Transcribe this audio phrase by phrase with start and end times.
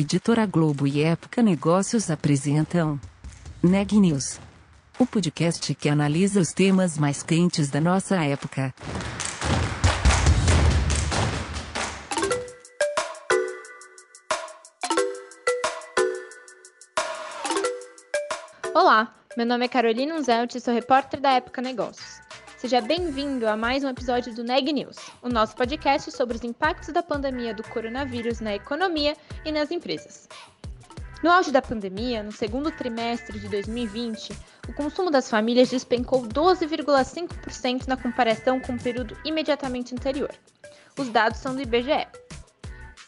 [0.00, 3.00] Editora Globo e Época Negócios apresentam
[3.60, 4.38] Neg News,
[4.96, 8.72] o podcast que analisa os temas mais quentes da nossa época.
[18.72, 22.27] Olá, meu nome é Carolina Unzelt e sou repórter da Época Negócios.
[22.58, 26.92] Seja bem-vindo a mais um episódio do Neg News, o nosso podcast sobre os impactos
[26.92, 30.28] da pandemia do coronavírus na economia e nas empresas.
[31.22, 34.32] No auge da pandemia, no segundo trimestre de 2020,
[34.68, 40.34] o consumo das famílias despencou 12,5% na comparação com o período imediatamente anterior.
[40.98, 42.08] Os dados são do IBGE.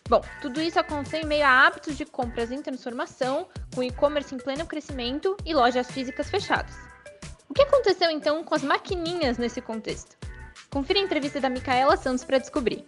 [0.09, 4.39] Bom, tudo isso aconteceu em meio a hábitos de compras em transformação, com e-commerce em
[4.39, 6.90] pleno crescimento e lojas físicas fechadas.
[7.51, 10.17] O que aconteceu então com as maquininhas nesse contexto?
[10.71, 12.85] Confira a entrevista da Micaela Santos para descobrir.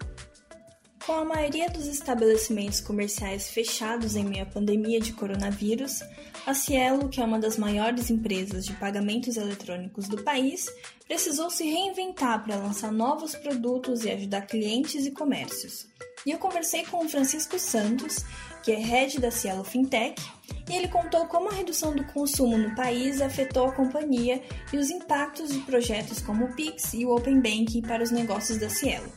[1.05, 6.01] Com a maioria dos estabelecimentos comerciais fechados em meio à pandemia de coronavírus,
[6.47, 10.73] a Cielo, que é uma das maiores empresas de pagamentos eletrônicos do país,
[11.08, 15.89] precisou se reinventar para lançar novos produtos e ajudar clientes e comércios.
[16.25, 18.25] E eu conversei com o Francisco Santos,
[18.62, 20.23] que é head da Cielo Fintech,
[20.69, 24.91] e ele contou como a redução do consumo no país afetou a companhia e os
[24.91, 29.11] impactos de projetos como o Pix e o Open Banking para os negócios da Cielo.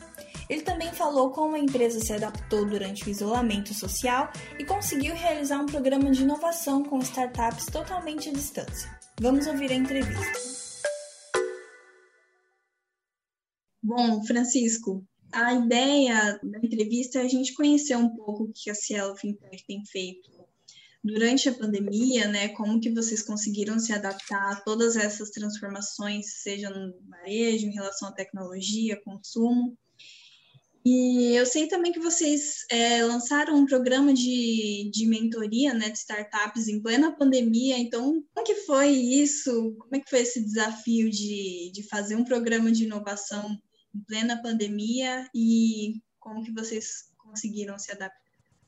[0.48, 5.58] Ele também falou como a empresa se adaptou durante o isolamento social e conseguiu realizar
[5.58, 8.88] um programa de inovação com startups totalmente à distância.
[9.20, 10.56] Vamos ouvir a entrevista.
[13.82, 18.74] Bom, Francisco, a ideia da entrevista é a gente conhecer um pouco o que a
[18.74, 20.35] Cielo Fintech tem feito
[21.06, 26.68] durante a pandemia, né, como que vocês conseguiram se adaptar a todas essas transformações, seja
[26.68, 29.78] no varejo, em relação à tecnologia, consumo.
[30.84, 35.98] E eu sei também que vocês é, lançaram um programa de, de mentoria né, de
[35.98, 37.76] startups em plena pandemia.
[37.76, 39.74] Então, como que foi isso?
[39.78, 43.58] Como é que foi esse desafio de, de fazer um programa de inovação
[43.94, 48.25] em plena pandemia e como que vocês conseguiram se adaptar?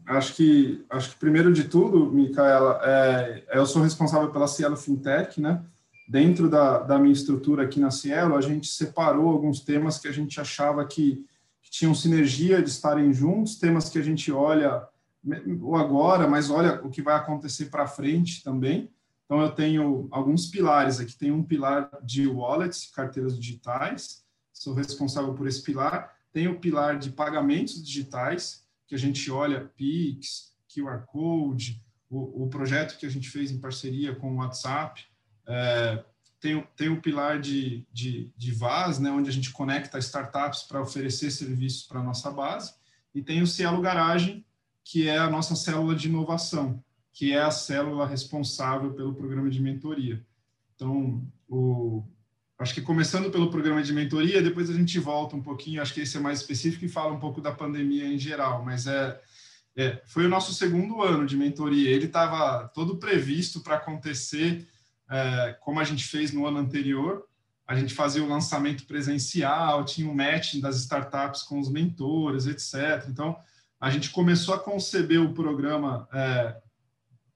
[0.08, 5.40] Acho que, acho que primeiro de tudo, Micaela, é, eu sou responsável pela Cielo Fintech,
[5.40, 5.62] né?
[6.08, 10.12] Dentro da, da minha estrutura aqui na Cielo, a gente separou alguns temas que a
[10.12, 11.26] gente achava que,
[11.60, 14.82] que tinham sinergia de estarem juntos, temas que a gente olha
[15.60, 18.90] o agora, mas olha o que vai acontecer para frente também.
[19.26, 21.14] Então, eu tenho alguns pilares aqui.
[21.14, 24.24] Tem um pilar de wallets, carteiras digitais,
[24.54, 26.14] sou responsável por esse pilar.
[26.32, 32.48] Tem o pilar de pagamentos digitais, que a gente olha Pix, QR Code, o, o
[32.48, 35.04] projeto que a gente fez em parceria com o WhatsApp,
[35.46, 36.02] é,
[36.40, 40.80] tem, tem o pilar de, de, de VAS, né, onde a gente conecta startups para
[40.80, 42.74] oferecer serviços para a nossa base,
[43.14, 44.44] e tem o Cielo Garagem,
[44.82, 46.82] que é a nossa célula de inovação,
[47.12, 50.24] que é a célula responsável pelo programa de mentoria.
[50.74, 52.04] Então, o,
[52.58, 56.00] acho que começando pelo programa de mentoria, depois a gente volta um pouquinho, acho que
[56.00, 59.20] esse é mais específico e fala um pouco da pandemia em geral, mas é,
[59.76, 64.66] é foi o nosso segundo ano de mentoria, ele estava todo previsto para acontecer
[65.08, 67.24] é, como a gente fez no ano anterior,
[67.66, 72.46] a gente fazia o lançamento presencial, tinha o um matching das startups com os mentores,
[72.46, 73.06] etc.
[73.08, 73.38] Então,
[73.78, 76.56] a gente começou a conceber o programa é,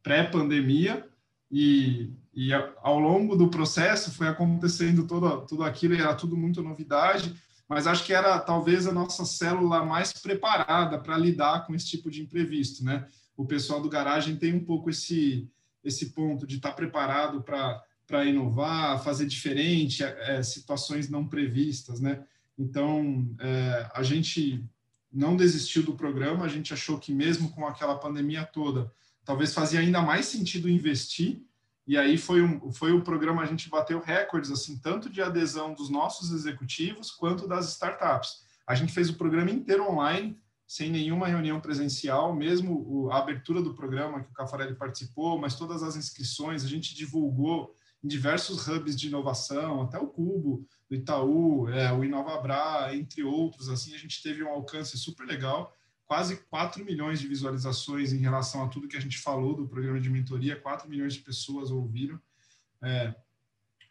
[0.02, 1.06] pré-pandemia
[1.50, 7.34] e e ao longo do processo foi acontecendo todo, tudo aquilo, era tudo muito novidade,
[7.68, 12.10] mas acho que era talvez a nossa célula mais preparada para lidar com esse tipo
[12.10, 13.06] de imprevisto, né?
[13.36, 15.48] O pessoal do garagem tem um pouco esse,
[15.84, 22.24] esse ponto de estar tá preparado para inovar, fazer diferente, é, situações não previstas, né?
[22.58, 24.64] Então, é, a gente
[25.12, 28.90] não desistiu do programa, a gente achou que mesmo com aquela pandemia toda,
[29.24, 31.42] talvez fazia ainda mais sentido investir,
[31.86, 35.74] e aí foi um, foi um programa, a gente bateu recordes, assim, tanto de adesão
[35.74, 38.42] dos nossos executivos quanto das startups.
[38.66, 43.60] A gente fez o programa inteiro online, sem nenhuma reunião presencial, mesmo o, a abertura
[43.60, 48.66] do programa que o Cafarelli participou, mas todas as inscrições, a gente divulgou em diversos
[48.68, 53.98] hubs de inovação, até o Cubo do Itaú, é, o InovaBra, entre outros, assim, a
[53.98, 55.74] gente teve um alcance super legal
[56.06, 60.00] quase 4 milhões de visualizações em relação a tudo que a gente falou do programa
[60.00, 62.20] de mentoria, 4 milhões de pessoas ouviram.
[62.82, 63.14] É,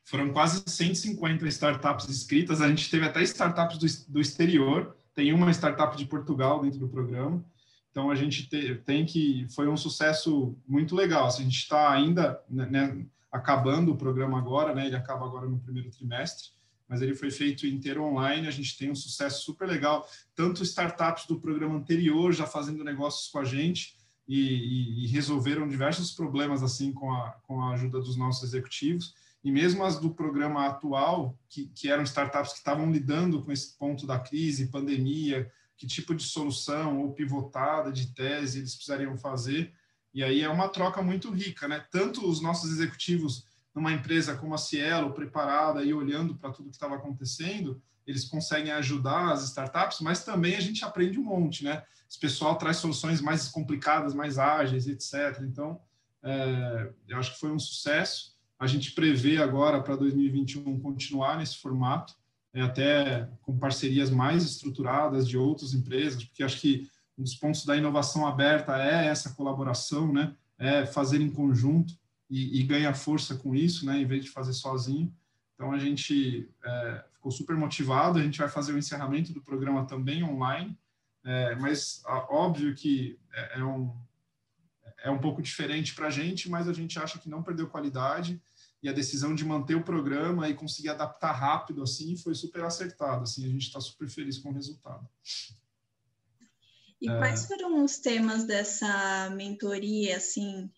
[0.04, 5.52] foram quase 150 startups inscritas, a gente teve até startups do, do exterior, tem uma
[5.52, 7.44] startup de Portugal dentro do programa,
[7.92, 11.92] então a gente te, tem que, foi um sucesso muito legal, assim, a gente está
[11.92, 16.50] ainda né, né, acabando o programa agora, né, ele acaba agora no primeiro trimestre,
[16.92, 18.50] mas ele foi feito inteiro online.
[18.50, 20.06] A gente tem um sucesso super legal,
[20.36, 23.96] tanto startups do programa anterior já fazendo negócios com a gente,
[24.28, 29.16] e, e, e, resolveram diversos problemas assim com a, com a ajuda dos nossos executivos.
[29.42, 33.78] E mesmo as do programa atual, que, que eram startups que estavam lidando com esse
[33.78, 39.74] ponto da crise, pandemia, que tipo de solução ou pivotada de tese eles precisariam fazer.
[40.14, 41.86] E aí é uma troca muito rica, né?
[41.90, 46.76] Tanto os nossos executivos numa empresa como a Cielo, preparada e olhando para tudo que
[46.76, 51.84] estava acontecendo, eles conseguem ajudar as startups, mas também a gente aprende um monte, né?
[52.10, 55.42] Esse pessoal traz soluções mais complicadas, mais ágeis, etc.
[55.44, 55.80] Então,
[56.24, 58.36] é, eu acho que foi um sucesso.
[58.60, 62.14] A gente prevê agora para 2021 continuar nesse formato,
[62.54, 67.66] é, até com parcerias mais estruturadas de outras empresas, porque acho que um dos pontos
[67.66, 70.36] da inovação aberta é essa colaboração, né?
[70.58, 72.01] É fazer em conjunto
[72.32, 74.00] e, e ganhar força com isso, né?
[74.00, 75.14] Em vez de fazer sozinho.
[75.54, 78.18] Então a gente é, ficou super motivado.
[78.18, 80.76] A gente vai fazer o encerramento do programa também online,
[81.26, 83.94] é, mas óbvio que é, é, um
[85.04, 88.42] é um pouco diferente para a gente, mas a gente acha que não perdeu qualidade
[88.82, 93.24] e a decisão de manter o programa e conseguir adaptar rápido assim foi super acertada.
[93.24, 95.08] Assim, a gente está super feliz com o resultado.
[97.02, 100.70] E quais foram os temas dessa mentoria, assim,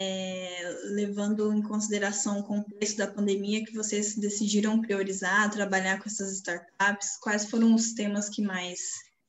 [0.00, 6.32] é, levando em consideração o contexto da pandemia que vocês decidiram priorizar, trabalhar com essas
[6.36, 7.18] startups?
[7.20, 8.80] Quais foram os temas que mais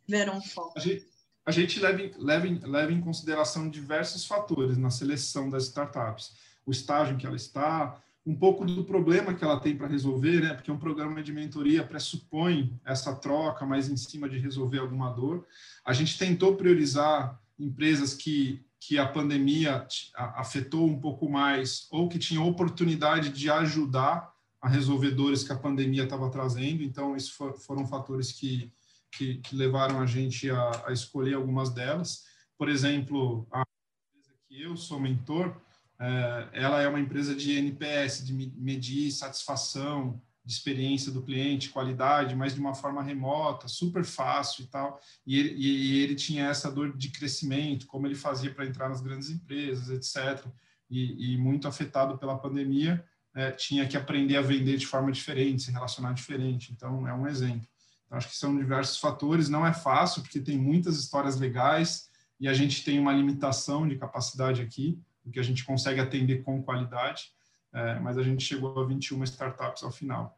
[0.05, 0.71] tiveram foco?
[0.77, 1.07] A gente,
[1.45, 6.31] a gente leva, leva, leva em consideração diversos fatores na seleção das startups.
[6.65, 10.39] O estágio em que ela está, um pouco do problema que ela tem para resolver,
[10.39, 10.53] né?
[10.53, 15.45] Porque um programa de mentoria pressupõe essa troca, mas em cima de resolver alguma dor.
[15.83, 22.17] A gente tentou priorizar empresas que que a pandemia afetou um pouco mais ou que
[22.17, 26.81] tinham oportunidade de ajudar a resolver dores que a pandemia estava trazendo.
[26.81, 28.73] Então, esses foram fatores que,
[29.11, 32.25] que, que levaram a gente a, a, escolher algumas delas.
[32.57, 35.55] Por exemplo, a empresa que eu sou mentor,
[35.99, 42.35] é, ela é uma empresa de NPS, de medir satisfação, de experiência do cliente, qualidade,
[42.35, 44.99] mas de uma forma remota, super fácil e tal.
[45.25, 49.01] E ele, e ele tinha essa dor de crescimento, como ele fazia para entrar nas
[49.01, 50.45] grandes empresas, etc.
[50.89, 53.05] E, e muito afetado pela pandemia,
[53.35, 56.71] é, tinha que aprender a vender de forma diferente, se relacionar diferente.
[56.73, 57.67] Então, é um exemplo.
[58.05, 59.47] Então, acho que são diversos fatores.
[59.47, 62.09] Não é fácil, porque tem muitas histórias legais
[62.39, 66.41] e a gente tem uma limitação de capacidade aqui, o que a gente consegue atender
[66.41, 67.31] com qualidade
[67.73, 70.37] é, mas a gente chegou a 21 startups ao final.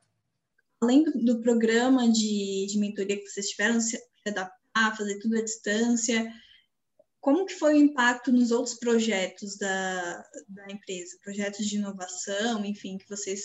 [0.82, 3.98] Além do, do programa de, de mentoria que vocês tiveram, se
[4.28, 6.32] adaptar, fazer tudo à distância,
[7.24, 12.98] como que foi o impacto nos outros projetos da, da empresa, projetos de inovação, enfim,
[12.98, 13.44] que vocês,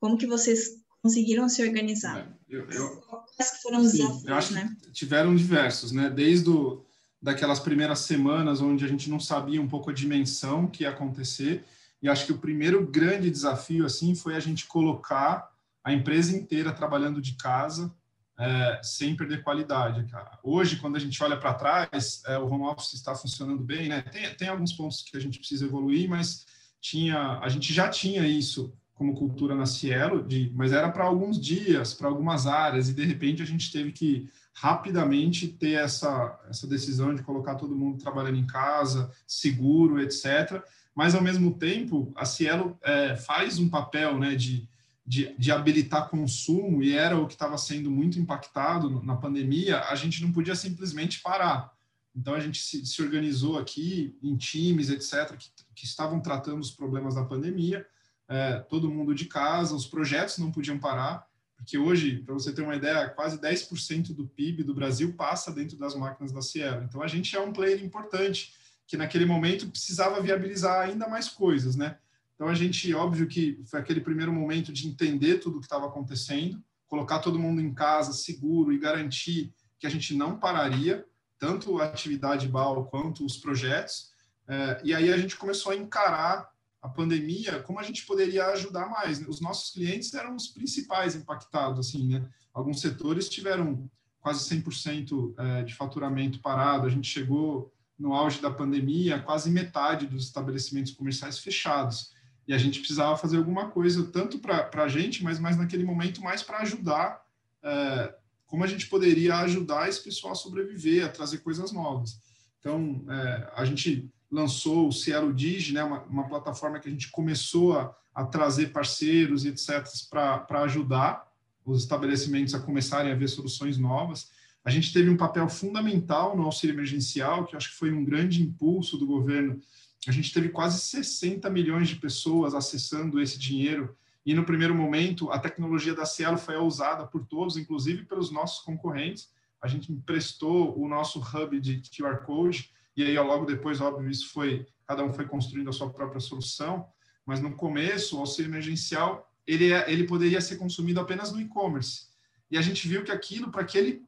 [0.00, 0.70] como que vocês
[1.02, 2.18] conseguiram se organizar?
[2.18, 3.00] É, eu, eu,
[3.36, 4.76] Quais foram os sim, desafios, né?
[4.92, 6.08] tiveram diversos, né?
[6.08, 6.86] Desde o,
[7.20, 11.64] daquelas primeiras semanas onde a gente não sabia um pouco a dimensão que ia acontecer,
[12.02, 15.48] e acho que o primeiro grande desafio assim foi a gente colocar
[15.84, 17.94] a empresa inteira trabalhando de casa
[18.38, 20.04] é, sem perder qualidade.
[20.42, 24.02] Hoje, quando a gente olha para trás, é, o home office está funcionando bem, né?
[24.02, 26.44] Tem, tem alguns pontos que a gente precisa evoluir, mas
[26.80, 31.40] tinha, a gente já tinha isso como cultura na Cielo, de, mas era para alguns
[31.40, 36.66] dias, para algumas áreas, e de repente a gente teve que rapidamente ter essa, essa
[36.66, 40.62] decisão de colocar todo mundo trabalhando em casa, seguro, etc
[40.94, 44.68] mas ao mesmo tempo a Cielo é, faz um papel né, de,
[45.06, 49.94] de, de, habilitar consumo e era o que estava sendo muito impactado na pandemia, a
[49.94, 51.72] gente não podia simplesmente parar.
[52.14, 56.70] Então a gente se, se organizou aqui em times, etc., que, que, estavam tratando os
[56.70, 57.86] problemas da pandemia,
[58.28, 62.62] é, todo mundo de casa, os projetos não podiam parar, porque hoje, para você ter
[62.62, 66.82] uma ideia, quase 10% do PIB do Brasil passa dentro das máquinas da Cielo.
[66.82, 68.52] Então a gente é um player importante
[68.86, 71.98] que naquele momento precisava viabilizar ainda mais coisas, né?
[72.34, 75.86] Então a gente, óbvio que foi aquele primeiro momento de entender tudo o que estava
[75.86, 81.06] acontecendo, colocar todo mundo em casa seguro e garantir que a gente não pararia,
[81.38, 84.12] tanto a atividade BAL quanto os projetos.
[84.46, 86.50] É, e aí a gente começou a encarar
[86.82, 89.20] a pandemia, como a gente poderia ajudar mais.
[89.20, 89.26] Né?
[89.28, 92.28] Os nossos clientes eram os principais impactados, assim, né?
[92.52, 93.88] Alguns setores tiveram
[94.20, 97.72] quase 100% é, de faturamento parado, a gente chegou
[98.02, 102.10] no auge da pandemia, quase metade dos estabelecimentos comerciais fechados.
[102.48, 106.20] E a gente precisava fazer alguma coisa, tanto para a gente, mas mais naquele momento,
[106.20, 107.24] mais para ajudar,
[107.62, 108.12] é,
[108.44, 112.18] como a gente poderia ajudar esse pessoal a sobreviver, a trazer coisas novas.
[112.58, 117.08] Então, é, a gente lançou o Cielo Digi, né, uma, uma, plataforma que a gente
[117.08, 119.84] começou a, a trazer parceiros e etc.
[120.10, 121.30] para ajudar
[121.64, 124.32] os estabelecimentos a começarem a ver soluções novas.
[124.64, 128.42] A gente teve um papel fundamental no auxílio emergencial, que acho que foi um grande
[128.42, 129.60] impulso do governo.
[130.06, 135.30] A gente teve quase 60 milhões de pessoas acessando esse dinheiro e no primeiro momento
[135.30, 139.30] a tecnologia da Cielo foi usada por todos, inclusive pelos nossos concorrentes.
[139.60, 144.30] A gente emprestou o nosso hub de QR Code e aí logo depois, óbvio, isso
[144.30, 146.86] foi cada um foi construindo a sua própria solução,
[147.24, 152.06] mas no começo o auxílio emergencial ele é, ele poderia ser consumido apenas no e-commerce.
[152.50, 154.04] E a gente viu que aquilo para aquele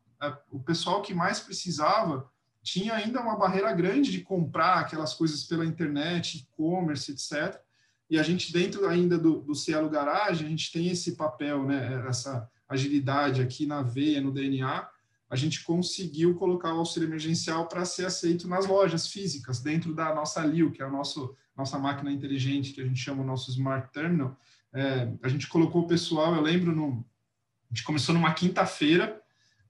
[0.51, 2.29] o pessoal que mais precisava
[2.63, 7.61] tinha ainda uma barreira grande de comprar aquelas coisas pela internet, e-commerce, etc.
[8.09, 12.05] E a gente, dentro ainda do, do Cielo Garage, a gente tem esse papel, né,
[12.09, 14.89] essa agilidade aqui na veia, no DNA,
[15.29, 20.15] a gente conseguiu colocar o auxílio emergencial para ser aceito nas lojas físicas, dentro da
[20.15, 23.51] nossa LIO, que é a nosso, nossa máquina inteligente, que a gente chama o nosso
[23.51, 24.39] Smart Terminal.
[24.73, 27.05] É, a gente colocou o pessoal, eu lembro, no,
[27.71, 29.21] a gente começou numa quinta-feira,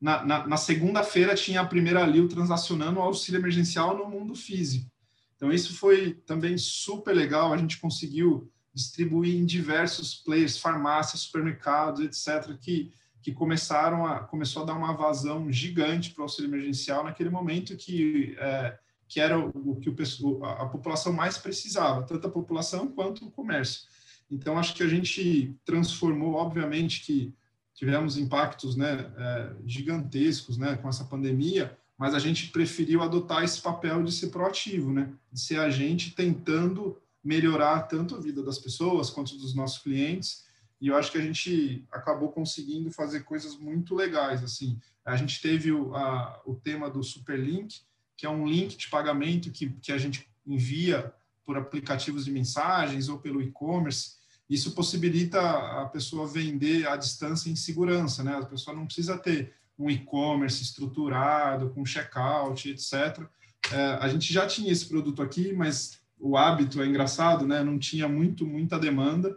[0.04, 4.86] na, na, na segunda-feira tinha a primeira LIO transacionando o auxílio emergencial no mundo físico.
[5.34, 7.54] Então, isso foi também super legal.
[7.54, 12.92] A gente conseguiu distribuir em diversos players, farmácias, supermercados, etc., que,
[13.22, 17.74] que começaram a, começou a dar uma vazão gigante para o auxílio emergencial naquele momento
[17.74, 23.24] que, é, que era o, que o, a população mais precisava, tanto a população quanto
[23.24, 23.88] o comércio.
[24.30, 27.34] Então, acho que a gente transformou, obviamente, que
[27.74, 33.60] tivemos impactos né, é, gigantescos né, com essa pandemia, mas a gente preferiu adotar esse
[33.60, 35.12] papel de ser proativo, né?
[35.32, 40.44] De ser a gente tentando melhorar tanto a vida das pessoas quanto dos nossos clientes.
[40.80, 44.78] E eu acho que a gente acabou conseguindo fazer coisas muito legais, assim.
[45.04, 47.80] A gente teve o, a, o tema do Superlink,
[48.16, 51.14] que é um link de pagamento que, que a gente envia
[51.44, 54.16] por aplicativos de mensagens ou pelo e-commerce.
[54.48, 58.34] Isso possibilita a pessoa vender à distância em segurança, né?
[58.36, 63.26] A pessoa não precisa ter um e-commerce estruturado, com checkout, etc.
[63.72, 67.64] É, a gente já tinha esse produto aqui, mas o hábito é engraçado, né?
[67.64, 69.36] Não tinha muito, muita demanda.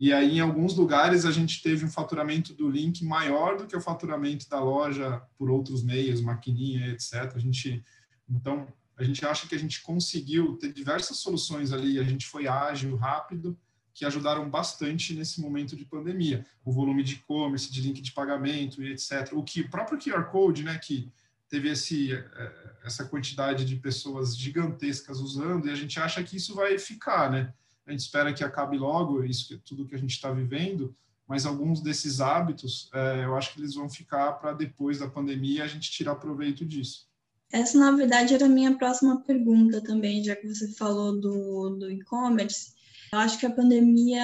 [0.00, 3.76] E aí, em alguns lugares, a gente teve um faturamento do link maior do que
[3.76, 7.32] o faturamento da loja por outros meios, maquininha, etc.
[7.34, 7.84] A gente,
[8.28, 8.66] então,
[8.96, 11.98] a gente acha que a gente conseguiu ter diversas soluções ali.
[11.98, 13.56] A gente foi ágil, rápido
[14.00, 16.46] que ajudaram bastante nesse momento de pandemia.
[16.64, 19.30] O volume de e-commerce, de link de pagamento e etc.
[19.34, 21.12] O que próprio QR Code, né, que
[21.50, 26.54] teve esse, eh, essa quantidade de pessoas gigantescas usando, e a gente acha que isso
[26.54, 27.52] vai ficar, né?
[27.86, 30.96] A gente espera que acabe logo, isso tudo que a gente está vivendo,
[31.28, 35.62] mas alguns desses hábitos, é, eu acho que eles vão ficar para depois da pandemia
[35.62, 37.06] a gente tirar proveito disso.
[37.52, 41.90] Essa, na verdade, era a minha próxima pergunta também, já que você falou do, do
[41.90, 42.79] e-commerce.
[43.12, 44.22] Eu acho que a pandemia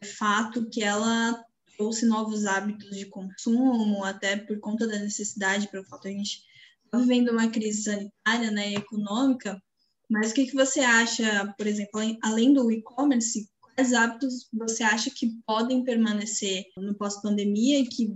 [0.00, 1.44] é fato que ela
[1.76, 6.42] trouxe novos hábitos de consumo, até por conta da necessidade, pelo fato a gente
[6.90, 9.60] tá vivendo uma crise sanitária né, e econômica.
[10.08, 15.10] Mas o que, que você acha, por exemplo, além do e-commerce, quais hábitos você acha
[15.10, 18.14] que podem permanecer no pós-pandemia e que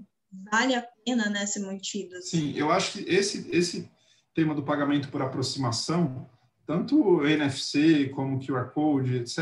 [0.50, 2.28] vale a pena né, ser mantidos?
[2.28, 3.88] Sim, eu acho que esse, esse
[4.34, 6.28] tema do pagamento por aproximação
[6.66, 9.38] tanto NFC como QR Code, etc.,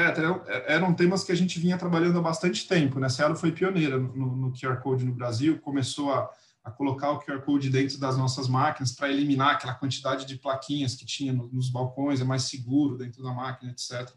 [0.66, 2.98] eram temas que a gente vinha trabalhando há bastante tempo.
[2.98, 3.06] Né?
[3.06, 6.28] A Cielo foi pioneira no, no, QR Code no Brasil, começou a,
[6.64, 10.96] a, colocar o QR Code dentro das nossas máquinas para eliminar aquela quantidade de plaquinhas
[10.96, 14.12] que tinha no, nos balcões, é mais seguro dentro da máquina, etc.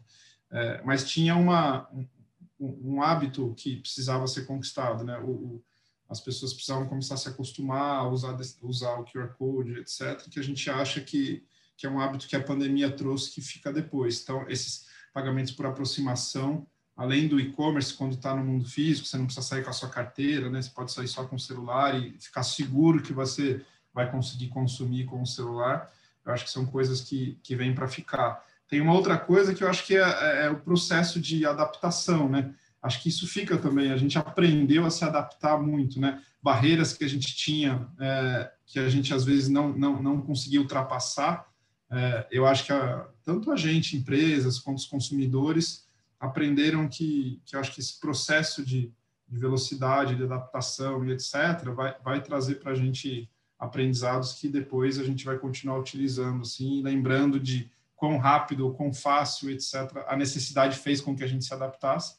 [0.50, 5.04] É, mas tinha uma, um, um, hábito que precisava ser conquistado.
[5.04, 5.16] Né?
[5.20, 5.64] O, o,
[6.08, 10.40] as pessoas precisavam começar a se acostumar a usar, usar o QR Code, etc., que
[10.40, 11.44] a gente acha que
[11.76, 14.22] que é um hábito que a pandemia trouxe que fica depois.
[14.22, 16.66] Então, esses pagamentos por aproximação,
[16.96, 19.90] além do e-commerce, quando está no mundo físico, você não precisa sair com a sua
[19.90, 20.62] carteira, né?
[20.62, 25.04] Você pode sair só com o celular e ficar seguro que você vai conseguir consumir
[25.04, 25.92] com o celular.
[26.24, 28.42] Eu acho que são coisas que, que vêm para ficar.
[28.68, 32.28] Tem uma outra coisa que eu acho que é, é, é, o processo de adaptação,
[32.28, 32.52] né?
[32.82, 33.92] Acho que isso fica também.
[33.92, 36.22] A gente aprendeu a se adaptar muito, né?
[36.42, 40.60] Barreiras que a gente tinha, é, que a gente às vezes não, não, não conseguia
[40.60, 41.46] ultrapassar,
[41.90, 45.86] é, eu acho que a, tanto a gente, empresas, quanto os consumidores
[46.18, 48.92] aprenderam que, que acho que esse processo de,
[49.28, 53.28] de velocidade, de adaptação e etc., vai, vai trazer para a gente
[53.58, 59.50] aprendizados que depois a gente vai continuar utilizando, assim, lembrando de quão rápido, quão fácil,
[59.50, 62.16] etc., a necessidade fez com que a gente se adaptasse.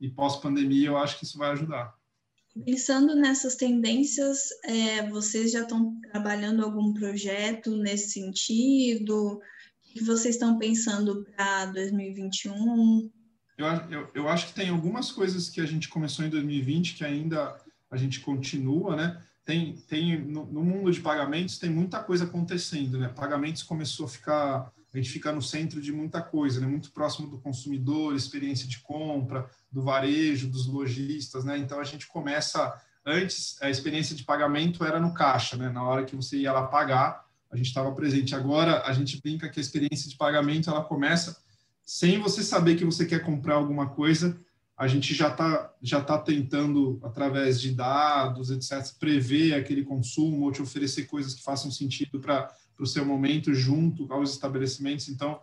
[0.00, 1.97] E pós-pandemia, eu acho que isso vai ajudar.
[2.64, 9.34] Pensando nessas tendências, é, vocês já estão trabalhando algum projeto nesse sentido?
[9.34, 9.40] O
[9.82, 13.10] que vocês estão pensando para 2021?
[13.56, 17.04] Eu, eu, eu, acho que tem algumas coisas que a gente começou em 2020 que
[17.04, 17.56] ainda
[17.90, 19.22] a gente continua, né?
[19.48, 23.08] tem, tem no, no, mundo de pagamentos tem muita coisa acontecendo, né?
[23.08, 26.66] Pagamentos começou a ficar, a gente fica no centro de muita coisa, né?
[26.66, 31.56] Muito próximo do consumidor, experiência de compra, do varejo, dos lojistas, né?
[31.56, 32.74] Então a gente começa
[33.06, 35.70] antes a experiência de pagamento era no caixa, né?
[35.70, 38.34] Na hora que você ia lá pagar, a gente estava presente.
[38.34, 41.40] Agora a gente brinca que a experiência de pagamento ela começa
[41.84, 44.38] sem você saber que você quer comprar alguma coisa
[44.78, 50.52] a gente já está já tá tentando, através de dados, etc., prever aquele consumo ou
[50.52, 55.08] te oferecer coisas que façam sentido para o seu momento junto aos estabelecimentos.
[55.08, 55.40] Então,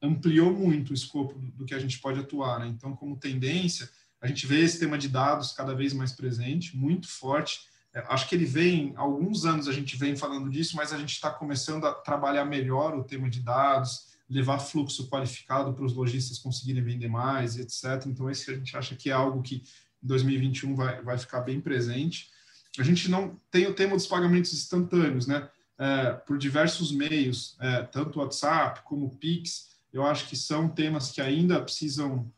[0.00, 2.60] ampliou muito o escopo do que a gente pode atuar.
[2.60, 2.68] Né?
[2.68, 3.88] Então, como tendência,
[4.20, 7.60] a gente vê esse tema de dados cada vez mais presente, muito forte.
[7.94, 11.12] É, acho que ele vem, alguns anos a gente vem falando disso, mas a gente
[11.12, 16.38] está começando a trabalhar melhor o tema de dados, levar fluxo qualificado para os lojistas
[16.38, 18.06] conseguirem vender mais, etc.
[18.06, 19.62] Então, esse a gente acha que é algo que
[20.02, 22.30] em 2021 vai, vai ficar bem presente.
[22.78, 25.48] A gente não tem o tema dos pagamentos instantâneos, né?
[25.78, 31.20] É, por diversos meios, é, tanto WhatsApp como Pix, eu acho que são temas que
[31.20, 32.30] ainda precisam,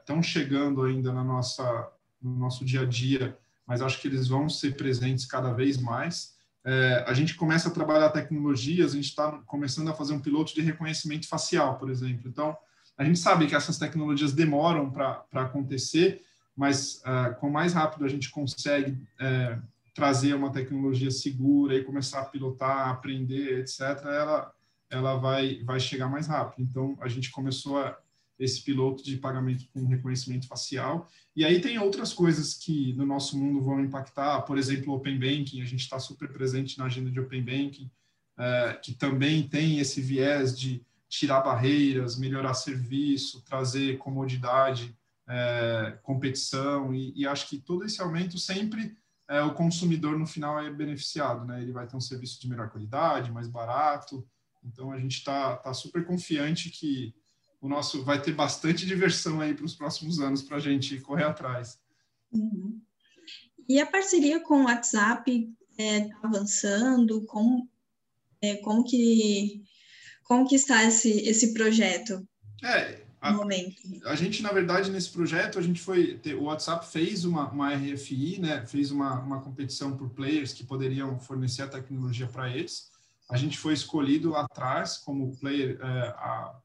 [0.00, 1.90] estão é, chegando ainda na nossa,
[2.22, 3.36] no nosso dia a dia,
[3.66, 6.34] mas acho que eles vão ser presentes cada vez mais
[6.64, 10.54] é, a gente começa a trabalhar tecnologias, a gente está começando a fazer um piloto
[10.54, 12.26] de reconhecimento facial, por exemplo.
[12.26, 12.56] Então,
[12.96, 16.22] a gente sabe que essas tecnologias demoram para acontecer,
[16.56, 19.62] mas uh, com mais rápido a gente consegue uh,
[19.94, 24.52] trazer uma tecnologia segura e começar a pilotar, aprender, etc., ela,
[24.90, 26.66] ela vai, vai chegar mais rápido.
[26.68, 27.96] Então, a gente começou a,
[28.38, 31.08] esse piloto de pagamento com reconhecimento facial.
[31.36, 35.62] E aí tem outras coisas que no nosso mundo vão impactar, por exemplo, Open Banking,
[35.62, 37.90] a gente está super presente na agenda de Open Banking,
[38.36, 44.96] é, que também tem esse viés de tirar barreiras, melhorar serviço, trazer comodidade,
[45.28, 48.96] é, competição, e, e, acho que todo esse aumento sempre
[49.28, 51.62] é, o consumidor no final é beneficiado, né?
[51.62, 54.26] Ele vai ter um serviço de melhor qualidade, mais barato,
[54.62, 57.14] então a gente está tá super confiante que
[57.60, 61.24] o nosso vai ter bastante diversão aí para os próximos anos para a gente correr
[61.24, 61.78] atrás.
[62.32, 62.80] Uhum.
[63.68, 67.24] E a parceria com o WhatsApp está é, avançando?
[67.24, 67.68] Como,
[68.42, 69.64] é, como, que,
[70.24, 72.26] como que está esse, esse projeto?
[72.62, 73.76] É, a, momento?
[74.04, 76.20] a gente, na verdade, nesse projeto, a gente foi.
[76.38, 78.64] O WhatsApp fez uma, uma RFI, né?
[78.66, 82.94] Fez uma, uma competição por players que poderiam fornecer a tecnologia para eles
[83.30, 86.14] a gente foi escolhido lá atrás como player é,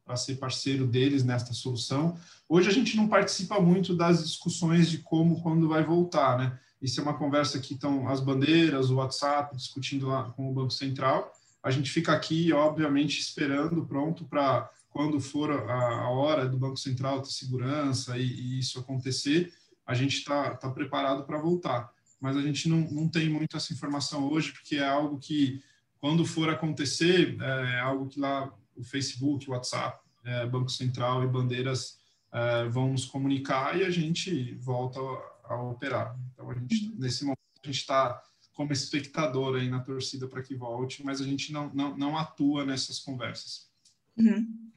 [0.06, 2.18] para ser parceiro deles nesta solução.
[2.48, 6.60] Hoje a gente não participa muito das discussões de como, quando vai voltar, né?
[6.82, 10.72] Isso é uma conversa que estão as bandeiras, o WhatsApp discutindo lá com o Banco
[10.72, 11.32] Central.
[11.64, 16.78] A gente fica aqui, obviamente, esperando, pronto para quando for a, a, hora do Banco
[16.78, 19.54] Central ter segurança e, e isso acontecer,
[19.86, 21.92] a gente está tá preparado para voltar.
[22.20, 25.64] Mas a gente não, não tem muito essa informação hoje, porque é algo que
[26.00, 31.24] quando for acontecer, é, é algo que lá o Facebook, o WhatsApp, é, Banco Central
[31.24, 32.00] e bandeiras
[32.32, 36.18] é, vão nos comunicar e a gente volta a, a operar.
[36.34, 36.96] Então, a gente, uhum.
[36.98, 38.22] nesse momento, a gente está
[38.54, 42.66] como espectador aí na torcida para que volte, mas a gente não, não, não atua
[42.66, 43.70] nessas conversas.
[44.18, 44.69] Uhum.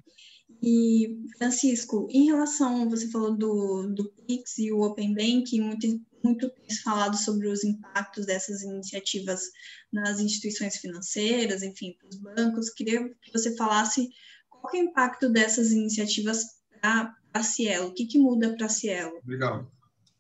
[0.63, 6.53] E, Francisco, em relação, você falou do, do Pix e o Open Bank, muito, muito
[6.85, 9.51] falado sobre os impactos dessas iniciativas
[9.93, 12.71] nas instituições financeiras, enfim, para os bancos.
[12.71, 14.09] Queria que você falasse
[14.49, 16.45] qual é o impacto dessas iniciativas
[16.81, 19.21] para a Cielo, o que, que muda para a Cielo?
[19.27, 19.69] Legal.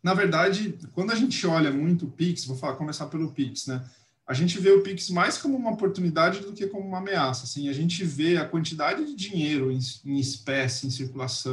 [0.03, 3.89] Na verdade, quando a gente olha muito o Pix, vou falar, começar pelo Pix, né?
[4.33, 7.45] A gente vê o Pix mais como uma oportunidade do que como uma ameaça.
[7.45, 11.53] Assim, a gente vê a quantidade de dinheiro em, espécie, em circulação,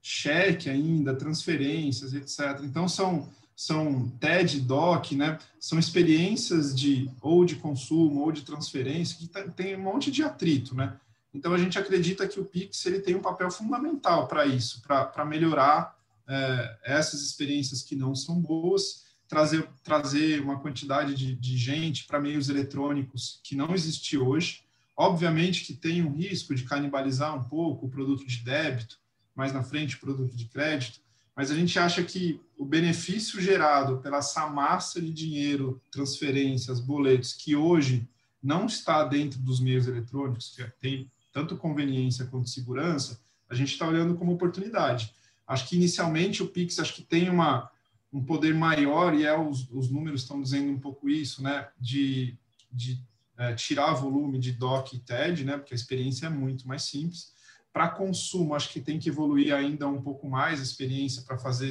[0.00, 2.60] cheque ainda, transferências, etc.
[2.62, 5.36] Então, são, são TED, DOC, né?
[5.58, 10.76] são experiências de ou de consumo ou de transferência que tem um monte de atrito.
[10.76, 10.96] Né?
[11.34, 15.24] Então, a gente acredita que o Pix ele tem um papel fundamental para isso, para
[15.24, 19.01] melhorar é, essas experiências que não são boas
[19.32, 24.60] trazer, trazer uma quantidade de, de gente para meios eletrônicos que não existe hoje.
[24.94, 28.98] Obviamente que tem um risco de canibalizar um pouco o produto de débito,
[29.34, 31.00] mais na frente o produto de crédito,
[31.34, 37.32] mas a gente acha que o benefício gerado pela essa massa de dinheiro, transferências, boletos,
[37.32, 38.06] que hoje
[38.42, 43.18] não está dentro dos meios eletrônicos, que tem tanto conveniência quanto segurança,
[43.48, 45.14] a gente está olhando como oportunidade.
[45.46, 47.71] Acho que inicialmente o Pix acho que tem uma
[48.12, 52.36] um poder maior, e é os, os números estão dizendo um pouco isso, né, de,
[52.70, 53.02] de
[53.38, 57.32] é, tirar volume de DOC e TED, né, porque a experiência é muito mais simples.
[57.72, 61.70] Para consumo, acho que tem que evoluir ainda um pouco mais a experiência para fazer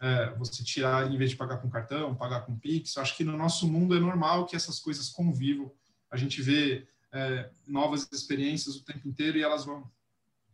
[0.00, 2.96] é, você tirar, em vez de pagar com cartão, pagar com Pix.
[2.98, 5.72] Acho que no nosso mundo é normal que essas coisas convivam.
[6.10, 9.90] A gente vê é, novas experiências o tempo inteiro e elas vão.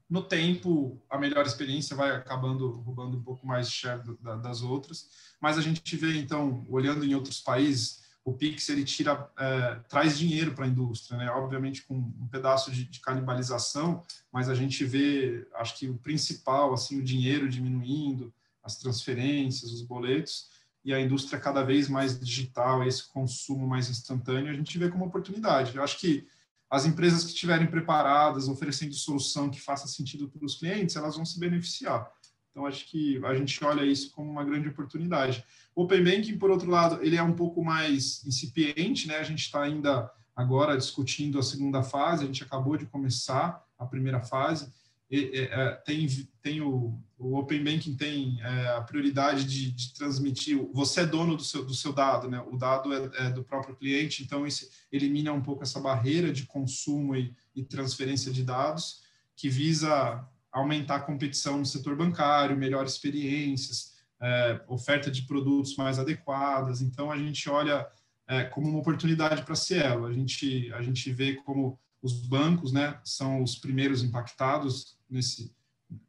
[0.09, 4.03] No tempo, a melhor experiência vai acabando roubando um pouco mais de share
[4.43, 5.09] das outras,
[5.41, 10.19] mas a gente vê, então, olhando em outros países, o Pix ele tira, é, traz
[10.19, 11.31] dinheiro para a indústria, né?
[11.31, 16.73] Obviamente com um pedaço de, de, canibalização, mas a gente vê, acho que o principal,
[16.73, 20.49] assim, o dinheiro diminuindo, as transferências, os boletos
[20.83, 25.05] e a indústria cada vez mais digital, esse consumo mais instantâneo, a gente vê como
[25.05, 25.77] oportunidade.
[25.77, 26.27] Eu acho que
[26.75, 31.25] as empresas que estiverem preparadas, oferecendo solução que faça sentido para os clientes, elas vão
[31.25, 32.11] se beneficiar.
[32.51, 35.45] Então, acho que a gente olha isso como uma grande oportunidade.
[35.73, 39.19] O Open Banking, por outro lado, ele é um pouco mais incipiente, né?
[39.19, 43.87] A gente está ainda agora discutindo a segunda fase, a gente acabou de começar a
[43.87, 44.73] primeira fase.
[45.17, 46.07] É, tem
[46.45, 50.63] tem o, o Open Banking tem é, a prioridade de, de, transmitir.
[50.75, 52.45] Você é dono do seu, do seu dado, né?
[52.51, 56.45] O dado é, é do próprio cliente, então isso elimina um pouco essa barreira de
[56.45, 59.03] consumo e, e transferência de dados
[59.35, 60.23] que visa
[60.53, 66.81] aumentar a competição no setor bancário, melhores experiências, é, oferta de produtos mais adequadas.
[66.81, 67.87] Então, a gente olha
[68.29, 70.07] é, como uma oportunidade para a Cielo.
[70.07, 75.51] A gente, a gente vê como os bancos né, são os primeiros impactados nesse,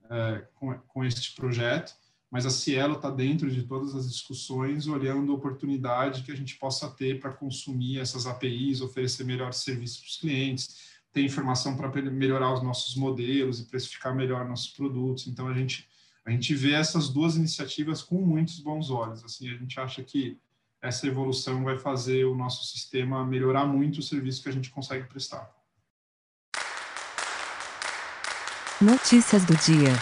[0.10, 1.96] é, com, com este projeto,
[2.30, 6.58] mas a Cielo está dentro de todas as discussões, olhando a oportunidade que a gente
[6.58, 10.76] possa ter para consumir essas APIs, oferecer melhores serviços para os clientes,
[11.14, 15.28] ter informação para melhorar os nossos modelos e precificar melhor nossos produtos.
[15.28, 15.88] Então a gente
[16.26, 19.24] a gente vê essas duas iniciativas com muitos bons olhos.
[19.24, 20.40] Assim, a gente acha que
[20.82, 25.08] essa evolução vai fazer o nosso sistema melhorar muito o serviço que a gente consegue
[25.08, 25.56] prestar.
[28.82, 29.94] Notícias do dia.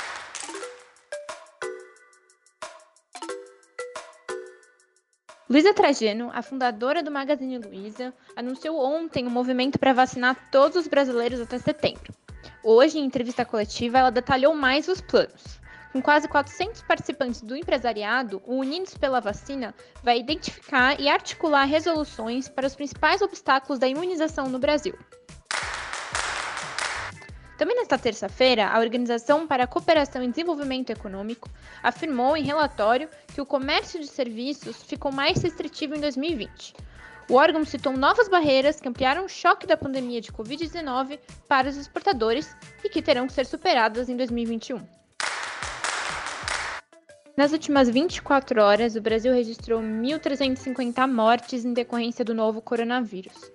[5.48, 10.88] Luísa Trajano, a fundadora do Magazine Luiza, anunciou ontem um movimento para vacinar todos os
[10.88, 12.12] brasileiros até setembro.
[12.64, 15.62] Hoje, em entrevista coletiva, ela detalhou mais os planos.
[15.92, 22.50] Com quase 400 participantes do empresariado, o Unidos pela Vacina vai identificar e articular resoluções
[22.50, 24.98] para os principais obstáculos da imunização no Brasil.
[27.58, 31.50] Também nesta terça-feira, a Organização para a Cooperação e Desenvolvimento Econômico
[31.84, 36.74] afirmou em relatório que o comércio de serviços ficou mais restritivo em 2020.
[37.30, 41.78] O órgão citou novas barreiras que ampliaram o choque da pandemia de Covid-19 para os
[41.78, 44.82] exportadores e que terão que ser superadas em 2021.
[47.38, 53.53] Nas últimas 24 horas, o Brasil registrou 1.350 mortes em decorrência do novo coronavírus.